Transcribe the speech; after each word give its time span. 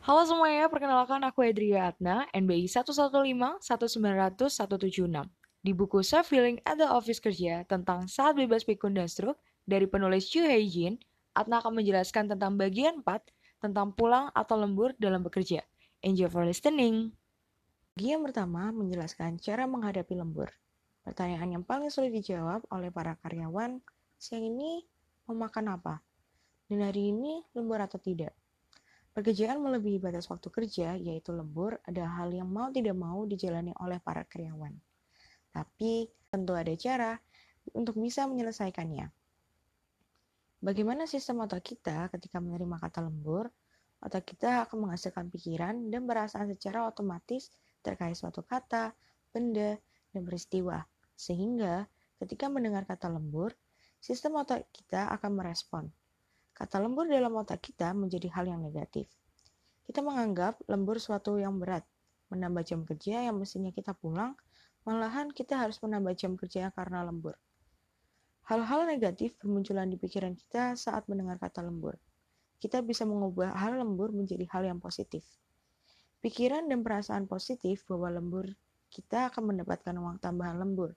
Halo 0.00 0.24
semuanya, 0.24 0.64
perkenalkan 0.72 1.20
aku 1.28 1.44
Edria 1.44 1.92
Atna, 1.92 2.24
NBI 2.32 2.64
115 2.72 3.20
1900 3.60 4.48
176. 4.48 5.28
Di 5.60 5.76
buku 5.76 6.00
Self 6.00 6.32
Feeling 6.32 6.56
at 6.64 6.80
the 6.80 6.88
Office 6.88 7.20
Kerja 7.20 7.68
tentang 7.68 8.08
saat 8.08 8.32
bebas 8.32 8.64
pikun 8.64 8.96
dan 8.96 9.12
stroke 9.12 9.36
dari 9.68 9.84
penulis 9.84 10.32
Chu 10.32 10.40
Hei 10.40 10.64
Jin, 10.72 10.96
Atna 11.36 11.60
akan 11.60 11.84
menjelaskan 11.84 12.32
tentang 12.32 12.56
bagian 12.56 13.04
4 13.04 13.60
tentang 13.60 13.92
pulang 13.92 14.32
atau 14.32 14.56
lembur 14.56 14.96
dalam 14.96 15.20
bekerja. 15.20 15.60
Enjoy 16.00 16.32
for 16.32 16.48
listening. 16.48 17.12
Bagian 17.92 18.24
pertama 18.24 18.72
menjelaskan 18.72 19.36
cara 19.36 19.68
menghadapi 19.68 20.16
lembur. 20.16 20.48
Pertanyaan 21.04 21.60
yang 21.60 21.64
paling 21.68 21.92
sulit 21.92 22.16
dijawab 22.16 22.64
oleh 22.72 22.88
para 22.88 23.20
karyawan, 23.20 23.84
siang 24.16 24.48
ini 24.48 24.80
mau 25.28 25.44
makan 25.44 25.76
apa? 25.76 26.00
Dan 26.72 26.88
hari 26.88 27.12
ini 27.12 27.44
lembur 27.52 27.84
atau 27.84 28.00
tidak? 28.00 28.39
Pekerjaan 29.20 29.60
melebihi 29.60 30.00
batas 30.00 30.32
waktu 30.32 30.48
kerja, 30.48 30.96
yaitu 30.96 31.36
lembur, 31.36 31.76
ada 31.84 32.08
hal 32.08 32.32
yang 32.32 32.48
mau 32.48 32.72
tidak 32.72 32.96
mau 32.96 33.28
dijalani 33.28 33.68
oleh 33.76 34.00
para 34.00 34.24
karyawan. 34.24 34.72
Tapi 35.52 36.08
tentu 36.32 36.56
ada 36.56 36.72
cara 36.72 37.20
untuk 37.76 38.00
bisa 38.00 38.24
menyelesaikannya. 38.24 39.12
Bagaimana 40.64 41.04
sistem 41.04 41.44
otak 41.44 41.68
kita 41.68 42.08
ketika 42.16 42.40
menerima 42.40 42.80
kata 42.80 43.04
lembur? 43.04 43.52
Otak 44.00 44.24
kita 44.24 44.64
akan 44.64 44.88
menghasilkan 44.88 45.28
pikiran 45.28 45.92
dan 45.92 46.08
perasaan 46.08 46.48
secara 46.56 46.88
otomatis 46.88 47.52
terkait 47.84 48.16
suatu 48.16 48.40
kata, 48.40 48.96
benda, 49.36 49.76
dan 50.16 50.24
peristiwa. 50.24 50.80
Sehingga 51.12 51.84
ketika 52.24 52.48
mendengar 52.48 52.88
kata 52.88 53.12
lembur, 53.12 53.52
sistem 54.00 54.40
otak 54.40 54.64
kita 54.72 55.12
akan 55.12 55.44
merespon 55.44 55.92
Kata 56.60 56.76
lembur 56.76 57.08
dalam 57.08 57.32
otak 57.40 57.72
kita 57.72 57.96
menjadi 57.96 58.28
hal 58.36 58.44
yang 58.52 58.60
negatif. 58.60 59.08
Kita 59.88 60.04
menganggap 60.04 60.60
lembur 60.68 61.00
suatu 61.00 61.40
yang 61.40 61.56
berat, 61.56 61.88
menambah 62.28 62.60
jam 62.68 62.84
kerja 62.84 63.24
yang 63.24 63.40
mestinya 63.40 63.72
kita 63.72 63.96
pulang, 63.96 64.36
malahan 64.84 65.32
kita 65.32 65.56
harus 65.56 65.80
menambah 65.80 66.12
jam 66.20 66.36
kerja 66.36 66.68
karena 66.76 67.00
lembur. 67.00 67.32
Hal-hal 68.44 68.84
negatif 68.84 69.40
bermunculan 69.40 69.88
di 69.88 69.96
pikiran 69.96 70.36
kita 70.36 70.76
saat 70.76 71.08
mendengar 71.08 71.40
kata 71.40 71.64
lembur. 71.64 71.96
Kita 72.60 72.84
bisa 72.84 73.08
mengubah 73.08 73.56
hal 73.56 73.80
lembur 73.80 74.12
menjadi 74.12 74.44
hal 74.52 74.68
yang 74.68 74.84
positif. 74.84 75.24
Pikiran 76.20 76.68
dan 76.68 76.84
perasaan 76.84 77.24
positif 77.24 77.88
bahwa 77.88 78.20
lembur 78.20 78.52
kita 78.92 79.32
akan 79.32 79.56
mendapatkan 79.56 79.96
uang 79.96 80.20
tambahan 80.20 80.60
lembur. 80.60 80.92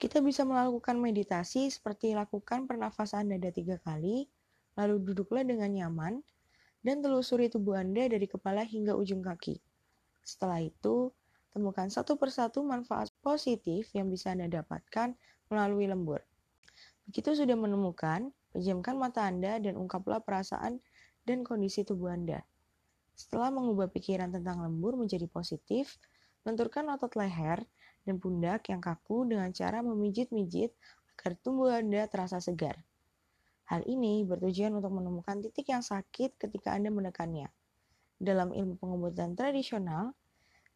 Kita 0.00 0.24
bisa 0.24 0.48
melakukan 0.48 0.96
meditasi 0.96 1.68
seperti 1.68 2.16
lakukan 2.16 2.64
pernafasan 2.64 3.28
dada 3.36 3.52
tiga 3.52 3.76
kali, 3.84 4.32
Lalu 4.74 5.12
duduklah 5.12 5.46
dengan 5.46 5.70
nyaman 5.70 6.22
dan 6.84 7.00
telusuri 7.00 7.48
tubuh 7.48 7.78
Anda 7.78 8.10
dari 8.10 8.26
kepala 8.28 8.66
hingga 8.66 8.98
ujung 8.98 9.24
kaki. 9.24 9.56
Setelah 10.20 10.60
itu, 10.60 11.14
temukan 11.54 11.86
satu 11.86 12.18
persatu 12.18 12.60
manfaat 12.66 13.14
positif 13.22 13.88
yang 13.94 14.10
bisa 14.10 14.34
Anda 14.34 14.50
dapatkan 14.50 15.14
melalui 15.48 15.86
lembur. 15.86 16.20
Begitu 17.06 17.36
sudah 17.36 17.54
menemukan, 17.54 18.32
pejamkan 18.50 18.96
mata 18.96 19.24
Anda 19.28 19.60
dan 19.60 19.76
ungkaplah 19.76 20.24
perasaan 20.24 20.80
dan 21.22 21.44
kondisi 21.44 21.84
tubuh 21.84 22.12
Anda. 22.12 22.42
Setelah 23.14 23.54
mengubah 23.54 23.92
pikiran 23.94 24.34
tentang 24.34 24.58
lembur 24.64 24.98
menjadi 24.98 25.30
positif, 25.30 26.00
lenturkan 26.42 26.90
otot 26.90 27.14
leher 27.14 27.62
dan 28.04 28.18
pundak 28.18 28.68
yang 28.68 28.82
kaku 28.82 29.24
dengan 29.24 29.48
cara 29.54 29.80
memijit-mijit 29.80 30.74
agar 31.14 31.32
tubuh 31.40 31.72
Anda 31.72 32.10
terasa 32.10 32.42
segar. 32.42 32.82
Hal 33.64 33.80
ini 33.88 34.28
bertujuan 34.28 34.76
untuk 34.76 34.92
menemukan 34.92 35.40
titik 35.40 35.72
yang 35.72 35.80
sakit 35.80 36.36
ketika 36.36 36.76
Anda 36.76 36.92
menekannya. 36.92 37.48
Dalam 38.20 38.52
ilmu 38.52 38.76
pengobatan 38.76 39.32
tradisional, 39.32 40.12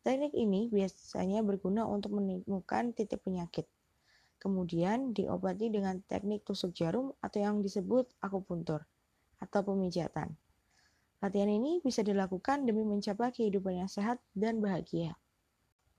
teknik 0.01 0.33
ini 0.33 0.73
biasanya 0.73 1.45
berguna 1.45 1.85
untuk 1.85 2.17
menemukan 2.17 2.97
titik 2.97 3.21
penyakit. 3.21 3.69
Kemudian 4.41 5.13
diobati 5.13 5.69
dengan 5.69 6.01
teknik 6.09 6.49
tusuk 6.49 6.73
jarum 6.73 7.13
atau 7.21 7.45
yang 7.45 7.61
disebut 7.61 8.09
akupuntur 8.25 8.89
atau 9.37 9.61
pemijatan. 9.61 10.33
Latihan 11.19 11.51
ini 11.51 11.83
bisa 11.83 12.01
dilakukan 12.01 12.65
demi 12.65 12.87
mencapai 12.87 13.35
kehidupan 13.35 13.85
yang 13.85 13.91
sehat 13.91 14.23
dan 14.33 14.63
bahagia. 14.63 15.19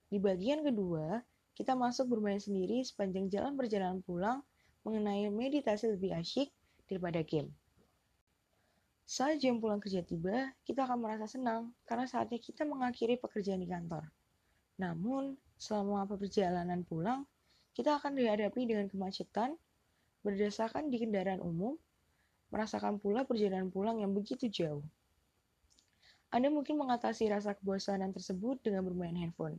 Di 0.10 0.18
bagian 0.18 0.66
kedua, 0.66 1.22
kita 1.54 1.76
masuk 1.76 2.18
bermain 2.18 2.40
sendiri 2.40 2.82
sepanjang 2.82 3.28
jalan 3.28 3.54
perjalanan 3.60 4.00
pulang 4.02 4.42
mengenai 4.88 5.28
meditasi 5.28 5.92
lebih 5.92 6.16
asyik 6.16 6.50
daripada 6.90 7.22
game. 7.22 7.54
Saat 9.10 9.42
jam 9.42 9.58
pulang 9.58 9.82
kerja 9.82 10.06
tiba, 10.06 10.54
kita 10.66 10.86
akan 10.86 11.02
merasa 11.02 11.26
senang 11.26 11.74
karena 11.86 12.06
saatnya 12.06 12.38
kita 12.38 12.66
mengakhiri 12.66 13.18
pekerjaan 13.18 13.62
di 13.62 13.70
kantor. 13.70 14.06
Namun, 14.78 15.34
selama 15.58 16.06
perjalanan 16.06 16.86
pulang, 16.86 17.26
kita 17.74 17.98
akan 17.98 18.18
dihadapi 18.18 18.70
dengan 18.70 18.86
kemacetan, 18.86 19.58
berdasarkan 20.22 20.94
di 20.94 21.02
kendaraan 21.02 21.42
umum, 21.42 21.74
merasakan 22.54 23.02
pula 23.02 23.26
perjalanan 23.26 23.74
pulang 23.74 23.98
yang 24.02 24.14
begitu 24.14 24.46
jauh. 24.46 24.86
Anda 26.30 26.54
mungkin 26.54 26.78
mengatasi 26.78 27.34
rasa 27.34 27.58
kebosanan 27.58 28.14
tersebut 28.14 28.62
dengan 28.62 28.86
bermain 28.86 29.18
handphone. 29.18 29.58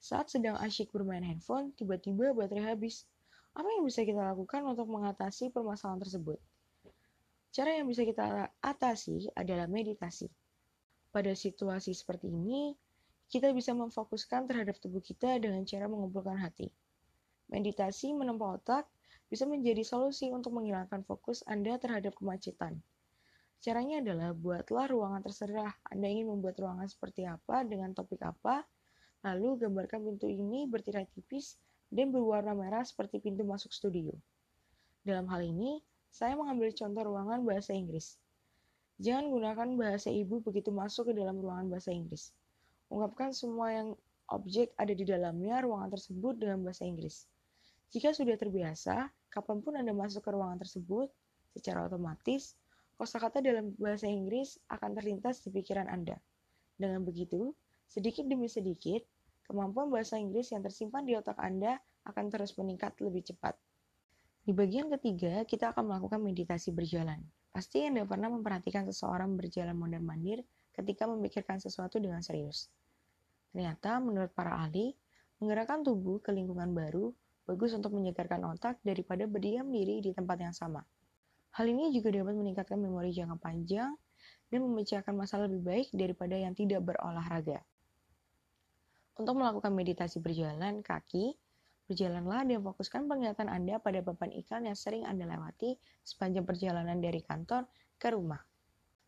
Saat 0.00 0.32
sedang 0.32 0.56
asyik 0.56 0.88
bermain 0.96 1.22
handphone, 1.22 1.76
tiba-tiba 1.76 2.32
baterai 2.32 2.72
habis 2.72 3.04
apa 3.52 3.68
yang 3.68 3.84
bisa 3.84 4.00
kita 4.00 4.20
lakukan 4.32 4.64
untuk 4.64 4.88
mengatasi 4.88 5.52
permasalahan 5.52 6.00
tersebut? 6.00 6.40
Cara 7.52 7.76
yang 7.76 7.84
bisa 7.84 8.00
kita 8.08 8.48
atasi 8.64 9.28
adalah 9.36 9.68
meditasi. 9.68 10.32
Pada 11.12 11.36
situasi 11.36 11.92
seperti 11.92 12.32
ini, 12.32 12.72
kita 13.28 13.52
bisa 13.52 13.76
memfokuskan 13.76 14.48
terhadap 14.48 14.80
tubuh 14.80 15.04
kita 15.04 15.36
dengan 15.36 15.60
cara 15.68 15.84
mengumpulkan 15.84 16.40
hati. 16.40 16.72
Meditasi 17.52 18.16
menempa 18.16 18.56
otak 18.56 18.88
bisa 19.28 19.44
menjadi 19.44 19.84
solusi 19.84 20.32
untuk 20.32 20.56
menghilangkan 20.56 21.04
fokus 21.04 21.44
Anda 21.44 21.76
terhadap 21.76 22.16
kemacetan. 22.16 22.80
Caranya 23.60 24.00
adalah 24.00 24.32
buatlah 24.32 24.88
ruangan 24.88 25.20
terserah. 25.20 25.76
Anda 25.92 26.08
ingin 26.08 26.32
membuat 26.32 26.56
ruangan 26.56 26.88
seperti 26.88 27.28
apa 27.28 27.68
dengan 27.68 27.92
topik 27.92 28.24
apa, 28.24 28.64
lalu 29.28 29.60
gambarkan 29.60 30.08
pintu 30.08 30.24
ini 30.32 30.64
bertirai 30.64 31.04
tipis 31.12 31.60
dan 31.92 32.08
berwarna 32.08 32.56
merah 32.56 32.80
seperti 32.80 33.20
pintu 33.20 33.44
masuk 33.44 33.68
studio. 33.68 34.16
Dalam 35.04 35.28
hal 35.28 35.44
ini, 35.44 35.84
saya 36.08 36.32
mengambil 36.32 36.72
contoh 36.72 37.04
ruangan 37.04 37.44
bahasa 37.44 37.76
Inggris. 37.76 38.16
Jangan 38.96 39.28
gunakan 39.28 39.68
bahasa 39.76 40.08
ibu 40.08 40.40
begitu 40.40 40.72
masuk 40.72 41.12
ke 41.12 41.12
dalam 41.12 41.36
ruangan 41.36 41.68
bahasa 41.68 41.92
Inggris. 41.92 42.32
Ungkapkan 42.88 43.36
semua 43.36 43.72
yang 43.72 43.88
objek 44.32 44.72
ada 44.80 44.96
di 44.96 45.04
dalamnya 45.04 45.60
ruangan 45.60 45.92
tersebut 45.92 46.40
dengan 46.40 46.64
bahasa 46.64 46.88
Inggris. 46.88 47.28
Jika 47.92 48.16
sudah 48.16 48.40
terbiasa, 48.40 49.12
kapan 49.28 49.60
pun 49.60 49.76
Anda 49.76 49.92
masuk 49.92 50.24
ke 50.24 50.30
ruangan 50.32 50.64
tersebut, 50.64 51.12
secara 51.52 51.84
otomatis, 51.84 52.56
kosakata 52.96 53.44
dalam 53.44 53.76
bahasa 53.76 54.08
Inggris 54.08 54.56
akan 54.72 54.96
terlintas 54.96 55.44
di 55.44 55.52
pikiran 55.52 55.88
Anda. 55.88 56.16
Dengan 56.80 57.04
begitu, 57.04 57.52
sedikit 57.84 58.24
demi 58.24 58.48
sedikit, 58.48 59.04
kemampuan 59.52 59.92
bahasa 59.92 60.16
Inggris 60.16 60.48
yang 60.50 60.64
tersimpan 60.64 61.04
di 61.04 61.12
otak 61.12 61.36
Anda 61.36 61.76
akan 62.08 62.32
terus 62.32 62.56
meningkat 62.56 62.96
lebih 63.04 63.28
cepat. 63.28 63.54
Di 64.42 64.50
bagian 64.50 64.90
ketiga, 64.98 65.44
kita 65.44 65.70
akan 65.76 65.92
melakukan 65.92 66.18
meditasi 66.18 66.74
berjalan. 66.74 67.20
Pasti 67.52 67.84
Anda 67.84 68.08
pernah 68.08 68.32
memperhatikan 68.32 68.88
seseorang 68.88 69.36
berjalan 69.36 69.76
mondar-mandir 69.76 70.42
ketika 70.72 71.04
memikirkan 71.06 71.60
sesuatu 71.60 72.00
dengan 72.00 72.24
serius. 72.24 72.72
Ternyata, 73.52 74.00
menurut 74.00 74.32
para 74.32 74.56
ahli, 74.56 74.96
menggerakkan 75.38 75.84
tubuh 75.84 76.18
ke 76.24 76.32
lingkungan 76.32 76.72
baru 76.72 77.12
bagus 77.44 77.76
untuk 77.76 77.92
menyegarkan 77.92 78.42
otak 78.48 78.80
daripada 78.80 79.28
berdiam 79.28 79.68
diri 79.68 80.00
di 80.00 80.10
tempat 80.16 80.38
yang 80.40 80.54
sama. 80.56 80.80
Hal 81.52 81.68
ini 81.68 81.92
juga 81.92 82.08
dapat 82.08 82.32
meningkatkan 82.32 82.80
memori 82.80 83.12
jangka 83.12 83.36
panjang 83.36 83.92
dan 84.48 84.58
memecahkan 84.64 85.12
masalah 85.12 85.46
lebih 85.50 85.62
baik 85.62 85.88
daripada 85.92 86.32
yang 86.38 86.56
tidak 86.56 86.80
berolahraga. 86.80 87.60
Untuk 89.20 89.36
melakukan 89.36 89.76
meditasi 89.76 90.24
berjalan 90.24 90.80
kaki, 90.80 91.36
berjalanlah 91.84 92.48
dan 92.48 92.64
fokuskan 92.64 93.04
penglihatan 93.04 93.52
Anda 93.52 93.76
pada 93.76 94.00
papan 94.00 94.32
iklan 94.32 94.64
yang 94.64 94.78
sering 94.78 95.04
Anda 95.04 95.28
lewati 95.28 95.76
sepanjang 96.00 96.48
perjalanan 96.48 96.96
dari 96.96 97.20
kantor 97.20 97.68
ke 98.00 98.08
rumah. 98.08 98.40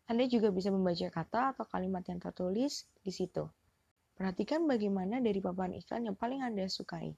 Anda 0.05 0.29
juga 0.29 0.53
bisa 0.53 0.69
membaca 0.69 1.09
kata 1.09 1.57
atau 1.57 1.65
kalimat 1.65 2.05
yang 2.05 2.21
tertulis 2.21 2.85
di 3.01 3.09
situ. 3.09 3.49
Perhatikan 4.13 4.69
bagaimana 4.69 5.17
dari 5.17 5.41
papan 5.41 5.73
iklan 5.73 6.05
yang 6.05 6.15
paling 6.15 6.45
Anda 6.45 6.69
sukai. 6.69 7.09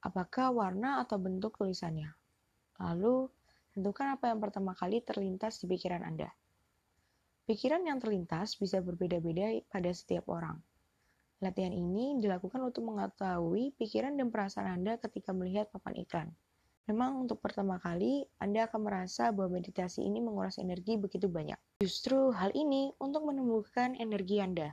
Apakah 0.00 0.56
warna 0.56 1.04
atau 1.04 1.20
bentuk 1.20 1.60
tulisannya? 1.60 2.08
Lalu, 2.80 3.28
tentukan 3.76 4.16
apa 4.16 4.32
yang 4.32 4.40
pertama 4.40 4.72
kali 4.72 5.04
terlintas 5.04 5.60
di 5.60 5.68
pikiran 5.68 6.00
Anda. 6.00 6.32
Pikiran 7.44 7.84
yang 7.84 8.00
terlintas 8.00 8.56
bisa 8.56 8.80
berbeda-beda 8.80 9.52
pada 9.68 9.92
setiap 9.92 10.32
orang. 10.32 10.56
Latihan 11.44 11.76
ini 11.76 12.16
dilakukan 12.24 12.56
untuk 12.64 12.88
mengetahui 12.88 13.76
pikiran 13.76 14.16
dan 14.16 14.32
perasaan 14.32 14.80
Anda 14.80 14.96
ketika 14.96 15.36
melihat 15.36 15.68
papan 15.68 15.92
iklan. 16.00 16.28
Memang 16.88 17.20
untuk 17.20 17.44
pertama 17.44 17.76
kali, 17.76 18.24
Anda 18.40 18.64
akan 18.64 18.80
merasa 18.88 19.28
bahwa 19.28 19.60
meditasi 19.60 20.00
ini 20.08 20.24
menguras 20.24 20.56
energi 20.56 20.96
begitu 20.96 21.28
banyak. 21.28 21.60
Justru 21.84 22.32
hal 22.32 22.48
ini 22.56 22.96
untuk 22.96 23.28
menumbuhkan 23.28 23.92
energi 23.92 24.40
Anda. 24.40 24.72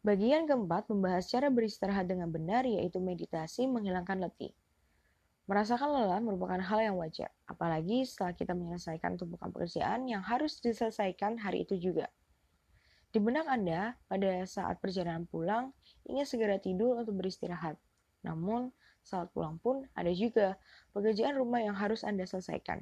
Bagian 0.00 0.48
keempat 0.48 0.88
membahas 0.88 1.28
cara 1.28 1.52
beristirahat 1.52 2.08
dengan 2.08 2.32
benar 2.32 2.64
yaitu 2.64 2.96
meditasi 2.96 3.68
menghilangkan 3.68 4.24
letih. 4.24 4.56
Merasakan 5.44 5.92
lelah 5.92 6.24
merupakan 6.24 6.56
hal 6.56 6.80
yang 6.80 6.96
wajar, 6.96 7.28
apalagi 7.44 8.08
setelah 8.08 8.32
kita 8.32 8.56
menyelesaikan 8.56 9.20
tumpukan 9.20 9.52
pekerjaan 9.52 10.08
yang 10.08 10.24
harus 10.24 10.56
diselesaikan 10.56 11.36
hari 11.36 11.68
itu 11.68 11.76
juga. 11.76 12.08
Di 13.12 13.20
benak 13.20 13.44
Anda, 13.44 13.92
pada 14.08 14.40
saat 14.48 14.80
perjalanan 14.80 15.28
pulang, 15.28 15.76
ingin 16.08 16.24
segera 16.24 16.56
tidur 16.56 16.96
untuk 16.96 17.20
beristirahat. 17.20 17.76
Namun, 18.24 18.72
saat 19.04 19.28
pulang 19.36 19.60
pun 19.60 19.84
ada 19.92 20.08
juga 20.16 20.56
pekerjaan 20.96 21.36
rumah 21.36 21.60
yang 21.60 21.76
harus 21.76 22.08
Anda 22.08 22.24
selesaikan. 22.24 22.80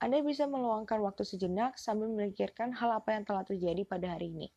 Anda 0.00 0.24
bisa 0.24 0.48
meluangkan 0.48 0.96
waktu 1.04 1.28
sejenak 1.28 1.76
sambil 1.76 2.08
memikirkan 2.08 2.72
hal 2.72 2.96
apa 2.96 3.20
yang 3.20 3.28
telah 3.28 3.44
terjadi 3.44 3.84
pada 3.84 4.16
hari 4.16 4.32
ini. 4.32 4.48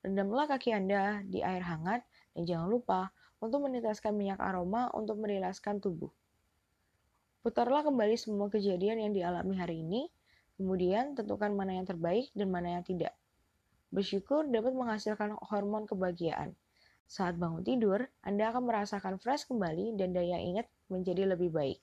Rendamlah 0.00 0.48
kaki 0.48 0.72
Anda 0.72 1.20
di 1.28 1.44
air 1.44 1.60
hangat 1.60 2.00
dan 2.32 2.42
jangan 2.48 2.72
lupa 2.72 3.12
untuk 3.44 3.68
meneteskan 3.68 4.16
minyak 4.16 4.40
aroma 4.40 4.88
untuk 4.96 5.20
merilaskan 5.20 5.84
tubuh. 5.84 6.08
Putarlah 7.44 7.84
kembali 7.84 8.16
semua 8.16 8.48
kejadian 8.48 9.04
yang 9.04 9.12
dialami 9.12 9.54
hari 9.60 9.84
ini, 9.84 10.08
kemudian 10.56 11.12
tentukan 11.12 11.52
mana 11.52 11.76
yang 11.76 11.84
terbaik 11.84 12.32
dan 12.32 12.48
mana 12.48 12.80
yang 12.80 12.84
tidak. 12.88 13.12
Bersyukur 13.92 14.48
dapat 14.48 14.72
menghasilkan 14.72 15.36
hormon 15.52 15.84
kebahagiaan. 15.84 16.56
Saat 17.04 17.36
bangun 17.36 17.60
tidur, 17.60 18.08
Anda 18.24 18.48
akan 18.48 18.64
merasakan 18.64 19.20
fresh 19.20 19.44
kembali 19.44 20.00
dan 20.00 20.16
daya 20.16 20.40
ingat 20.40 20.64
menjadi 20.88 21.28
lebih 21.28 21.52
baik. 21.52 21.76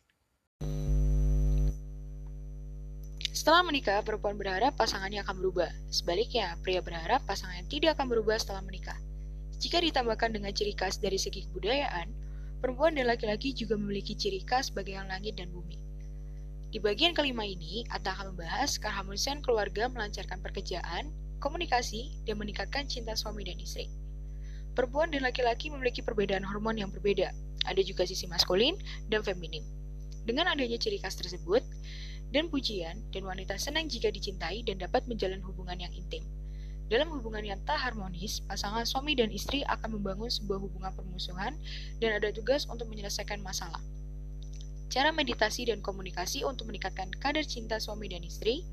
Setelah 3.30 3.62
menikah, 3.62 4.02
perempuan 4.02 4.42
berharap 4.42 4.74
pasangannya 4.74 5.22
akan 5.22 5.38
berubah. 5.38 5.70
Sebaliknya, 5.94 6.58
pria 6.66 6.82
berharap 6.82 7.22
pasangannya 7.30 7.70
tidak 7.70 7.94
akan 7.94 8.10
berubah 8.10 8.42
setelah 8.42 8.66
menikah. 8.66 8.98
Jika 9.62 9.78
ditambahkan 9.78 10.34
dengan 10.34 10.50
ciri 10.50 10.74
khas 10.74 10.98
dari 10.98 11.22
segi 11.22 11.46
kebudayaan, 11.46 12.10
perempuan 12.58 12.98
dan 12.98 13.06
laki-laki 13.06 13.54
juga 13.54 13.78
memiliki 13.78 14.18
ciri 14.18 14.42
khas 14.50 14.74
bagian 14.74 15.06
langit 15.06 15.38
dan 15.38 15.54
bumi. 15.54 15.78
Di 16.74 16.82
bagian 16.82 17.14
kelima 17.14 17.46
ini, 17.46 17.86
Atta 17.94 18.18
akan 18.18 18.34
membahas 18.34 18.82
keharmonisan 18.82 19.46
keluarga 19.46 19.86
melancarkan 19.94 20.42
pekerjaan, 20.42 21.14
komunikasi, 21.40 22.14
dan 22.28 22.38
meningkatkan 22.38 22.86
cinta 22.86 23.16
suami 23.16 23.48
dan 23.48 23.58
istri. 23.58 23.88
Perempuan 24.78 25.12
dan 25.12 25.26
laki-laki 25.26 25.74
memiliki 25.74 26.00
perbedaan 26.06 26.46
hormon 26.46 26.78
yang 26.78 26.92
berbeda. 26.94 27.34
Ada 27.68 27.82
juga 27.84 28.08
sisi 28.08 28.30
maskulin 28.30 28.80
dan 29.12 29.26
feminim. 29.26 29.66
Dengan 30.24 30.52
adanya 30.52 30.78
ciri 30.78 31.02
khas 31.02 31.18
tersebut, 31.18 31.66
dan 32.30 32.48
pujian, 32.54 33.02
dan 33.10 33.26
wanita 33.26 33.58
senang 33.58 33.90
jika 33.90 34.14
dicintai 34.14 34.62
dan 34.62 34.78
dapat 34.78 35.02
menjalin 35.10 35.42
hubungan 35.42 35.82
yang 35.82 35.92
intim. 35.98 36.22
Dalam 36.90 37.10
hubungan 37.14 37.46
yang 37.46 37.62
tak 37.70 37.78
harmonis, 37.78 38.42
pasangan 38.50 38.82
suami 38.82 39.14
dan 39.14 39.30
istri 39.30 39.62
akan 39.66 40.02
membangun 40.02 40.30
sebuah 40.30 40.58
hubungan 40.58 40.90
permusuhan 40.94 41.54
dan 42.02 42.18
ada 42.18 42.34
tugas 42.34 42.66
untuk 42.66 42.90
menyelesaikan 42.90 43.42
masalah. 43.46 43.82
Cara 44.90 45.14
meditasi 45.14 45.70
dan 45.70 45.86
komunikasi 45.86 46.42
untuk 46.42 46.66
meningkatkan 46.66 47.14
kadar 47.22 47.46
cinta 47.46 47.78
suami 47.78 48.10
dan 48.10 48.26
istri. 48.26 48.66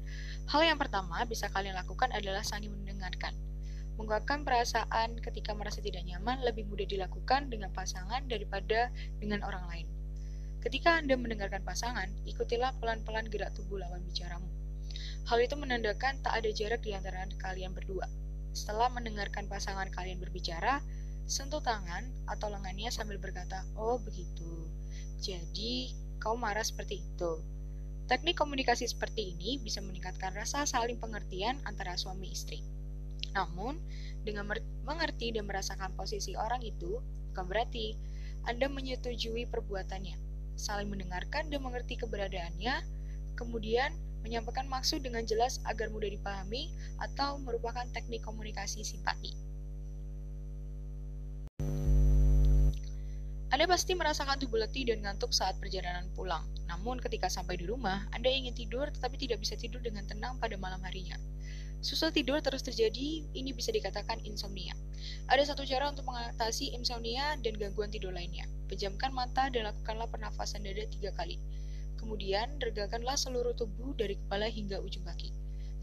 Hal 0.48 0.64
yang 0.64 0.80
pertama 0.80 1.20
bisa 1.28 1.52
kalian 1.52 1.76
lakukan 1.76 2.08
adalah 2.08 2.40
saling 2.40 2.72
mendengarkan. 2.72 3.36
Mengungkapkan 4.00 4.40
perasaan 4.40 5.20
ketika 5.20 5.52
merasa 5.52 5.84
tidak 5.84 6.08
nyaman 6.08 6.40
lebih 6.40 6.64
mudah 6.72 6.88
dilakukan 6.88 7.52
dengan 7.52 7.68
pasangan 7.68 8.24
daripada 8.32 8.88
dengan 9.20 9.44
orang 9.44 9.68
lain. 9.68 9.86
Ketika 10.64 10.96
Anda 10.96 11.20
mendengarkan 11.20 11.60
pasangan, 11.60 12.08
ikutilah 12.24 12.72
pelan-pelan 12.80 13.28
gerak 13.28 13.52
tubuh 13.52 13.76
lawan 13.76 14.00
bicaramu. 14.08 14.48
Hal 15.28 15.38
itu 15.44 15.52
menandakan 15.52 16.16
tak 16.24 16.32
ada 16.32 16.48
jarak 16.48 16.80
di 16.80 16.96
antara 16.96 17.28
kalian 17.36 17.76
berdua. 17.76 18.08
Setelah 18.56 18.88
mendengarkan 18.88 19.52
pasangan 19.52 19.92
kalian 19.92 20.16
berbicara, 20.16 20.80
sentuh 21.28 21.60
tangan 21.60 22.08
atau 22.24 22.48
lengannya 22.48 22.88
sambil 22.88 23.20
berkata, 23.20 23.68
"Oh, 23.76 24.00
begitu. 24.00 24.70
Jadi, 25.20 26.05
kau 26.18 26.34
marah 26.34 26.64
seperti 26.64 27.02
itu." 27.02 27.42
Teknik 28.06 28.38
komunikasi 28.38 28.86
seperti 28.86 29.34
ini 29.34 29.58
bisa 29.58 29.82
meningkatkan 29.82 30.30
rasa 30.30 30.62
saling 30.62 30.94
pengertian 31.02 31.58
antara 31.66 31.98
suami 31.98 32.30
istri. 32.30 32.62
Namun, 33.34 33.76
dengan 34.22 34.46
mengerti 34.86 35.34
dan 35.34 35.44
merasakan 35.44 35.90
posisi 35.98 36.38
orang 36.38 36.62
itu, 36.62 37.02
bukan 37.32 37.44
berarti 37.50 37.98
Anda 38.46 38.70
menyetujui 38.70 39.50
perbuatannya. 39.50 40.14
Saling 40.54 40.86
mendengarkan 40.86 41.50
dan 41.50 41.60
mengerti 41.60 41.98
keberadaannya, 41.98 42.80
kemudian 43.34 43.90
menyampaikan 44.22 44.66
maksud 44.66 45.02
dengan 45.02 45.22
jelas 45.22 45.62
agar 45.66 45.86
mudah 45.92 46.10
dipahami 46.10 46.70
atau 46.98 47.38
merupakan 47.42 47.84
teknik 47.90 48.22
komunikasi 48.26 48.82
simpati. 48.82 49.45
Anda 53.56 53.72
pasti 53.72 53.96
merasakan 53.96 54.36
tubuh 54.36 54.60
letih 54.60 54.84
dan 54.84 55.00
ngantuk 55.00 55.32
saat 55.32 55.56
perjalanan 55.56 56.04
pulang. 56.12 56.44
Namun 56.68 57.00
ketika 57.00 57.32
sampai 57.32 57.56
di 57.56 57.64
rumah, 57.64 58.04
Anda 58.12 58.28
ingin 58.28 58.52
tidur 58.52 58.92
tetapi 58.92 59.16
tidak 59.16 59.40
bisa 59.40 59.56
tidur 59.56 59.80
dengan 59.80 60.04
tenang 60.04 60.36
pada 60.36 60.60
malam 60.60 60.76
harinya. 60.84 61.16
Susah 61.80 62.12
tidur 62.12 62.36
terus 62.44 62.60
terjadi, 62.60 63.24
ini 63.32 63.56
bisa 63.56 63.72
dikatakan 63.72 64.20
insomnia. 64.28 64.76
Ada 65.32 65.56
satu 65.56 65.64
cara 65.64 65.88
untuk 65.88 66.04
mengatasi 66.04 66.76
insomnia 66.76 67.32
dan 67.40 67.56
gangguan 67.56 67.88
tidur 67.88 68.12
lainnya. 68.12 68.44
Pejamkan 68.68 69.08
mata 69.16 69.48
dan 69.48 69.72
lakukanlah 69.72 70.12
pernafasan 70.12 70.60
dada 70.60 70.84
tiga 70.92 71.16
kali. 71.16 71.40
Kemudian, 71.96 72.60
regakanlah 72.60 73.16
seluruh 73.16 73.56
tubuh 73.56 73.96
dari 73.96 74.20
kepala 74.20 74.52
hingga 74.52 74.84
ujung 74.84 75.08
kaki. 75.08 75.32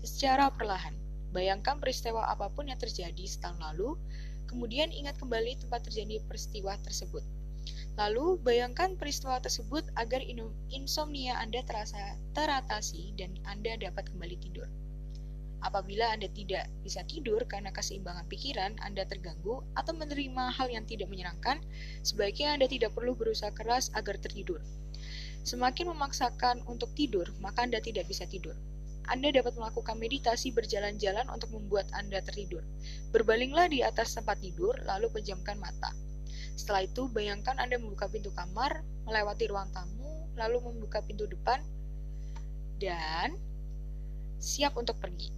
Secara 0.06 0.54
perlahan, 0.54 0.94
bayangkan 1.34 1.82
peristiwa 1.82 2.22
apa 2.30 2.54
pun 2.54 2.70
yang 2.70 2.78
terjadi 2.78 3.26
setahun 3.26 3.58
lalu, 3.58 3.98
kemudian 4.46 4.94
ingat 4.94 5.18
kembali 5.18 5.58
tempat 5.58 5.90
terjadi 5.90 6.22
peristiwa 6.30 6.78
tersebut. 6.86 7.26
Lalu, 7.94 8.42
bayangkan 8.42 8.98
peristiwa 8.98 9.38
tersebut 9.38 9.86
agar 9.94 10.18
insomnia 10.74 11.38
Anda 11.38 11.62
terasa 11.62 12.18
teratasi 12.34 13.14
dan 13.22 13.38
Anda 13.46 13.78
dapat 13.78 14.10
kembali 14.10 14.38
tidur. 14.42 14.66
Apabila 15.64 16.12
Anda 16.12 16.28
tidak 16.28 16.68
bisa 16.84 17.06
tidur 17.08 17.46
karena 17.48 17.72
keseimbangan 17.72 18.28
pikiran 18.28 18.76
Anda 18.84 19.08
terganggu 19.08 19.64
atau 19.80 19.96
menerima 19.96 20.52
hal 20.52 20.68
yang 20.74 20.84
tidak 20.84 21.08
menyenangkan, 21.08 21.64
sebaiknya 22.04 22.58
Anda 22.60 22.68
tidak 22.68 22.92
perlu 22.98 23.16
berusaha 23.16 23.54
keras 23.56 23.88
agar 23.96 24.20
tertidur. 24.20 24.60
Semakin 25.48 25.94
memaksakan 25.96 26.68
untuk 26.68 26.92
tidur, 26.98 27.32
maka 27.40 27.64
Anda 27.64 27.80
tidak 27.80 28.12
bisa 28.12 28.28
tidur. 28.28 28.58
Anda 29.08 29.32
dapat 29.36 29.56
melakukan 29.56 30.00
meditasi 30.00 30.52
berjalan-jalan 30.56 31.28
untuk 31.32 31.52
membuat 31.52 31.88
Anda 31.96 32.24
tertidur. 32.24 32.64
Berbalinglah 33.16 33.72
di 33.72 33.84
atas 33.84 34.16
tempat 34.16 34.40
tidur, 34.40 34.76
lalu 34.84 35.12
pejamkan 35.12 35.60
mata. 35.60 35.92
Setelah 36.54 36.86
itu, 36.86 37.10
bayangkan 37.10 37.58
Anda 37.58 37.82
membuka 37.82 38.06
pintu 38.08 38.30
kamar, 38.32 38.86
melewati 39.04 39.50
ruang 39.50 39.70
tamu, 39.74 40.30
lalu 40.38 40.62
membuka 40.72 41.02
pintu 41.02 41.26
depan, 41.26 41.60
dan 42.78 43.36
siap 44.38 44.76
untuk 44.78 44.98
pergi. 45.00 45.32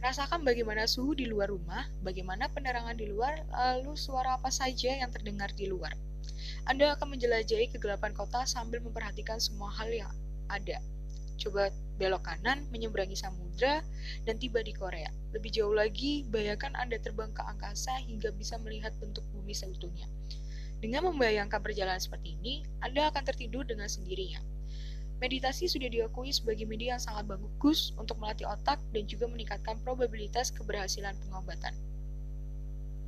Rasakan 0.00 0.42
bagaimana 0.48 0.88
suhu 0.88 1.12
di 1.12 1.28
luar 1.28 1.52
rumah, 1.52 1.84
bagaimana 2.00 2.48
penerangan 2.48 2.96
di 2.96 3.04
luar, 3.12 3.44
lalu 3.52 3.92
suara 4.00 4.40
apa 4.40 4.48
saja 4.48 4.96
yang 4.96 5.12
terdengar 5.12 5.52
di 5.52 5.68
luar. 5.68 5.92
Anda 6.64 6.96
akan 6.96 7.16
menjelajahi 7.16 7.76
kegelapan 7.76 8.16
kota 8.16 8.48
sambil 8.48 8.80
memperhatikan 8.80 9.36
semua 9.36 9.68
hal 9.76 9.92
yang 9.92 10.08
ada. 10.48 10.80
Coba 11.40 11.72
belok 12.00 12.24
kanan, 12.24 12.64
menyeberangi 12.72 13.16
samudra, 13.16 13.84
dan 14.24 14.36
tiba 14.40 14.64
di 14.64 14.72
Korea. 14.72 15.08
Lebih 15.36 15.52
jauh 15.52 15.72
lagi, 15.76 16.24
bayangkan 16.28 16.72
Anda 16.76 16.96
terbang 16.96 17.32
ke 17.32 17.44
angkasa 17.44 17.96
hingga 18.04 18.32
bisa 18.36 18.56
melihat 18.60 18.92
bentuk 19.00 19.24
bumi 19.36 19.52
seutuhnya. 19.52 20.08
Dengan 20.80 21.12
membayangkan 21.12 21.60
perjalanan 21.60 22.00
seperti 22.00 22.40
ini, 22.40 22.64
Anda 22.80 23.12
akan 23.12 23.20
tertidur 23.28 23.68
dengan 23.68 23.84
sendirinya. 23.84 24.40
Meditasi 25.20 25.68
sudah 25.68 25.92
diakui 25.92 26.32
sebagai 26.32 26.64
media 26.64 26.96
yang 26.96 27.02
sangat 27.04 27.28
bagus 27.28 27.92
untuk 28.00 28.16
melatih 28.16 28.48
otak 28.48 28.80
dan 28.96 29.04
juga 29.04 29.28
meningkatkan 29.28 29.76
probabilitas 29.84 30.48
keberhasilan 30.48 31.12
pengobatan. 31.28 31.76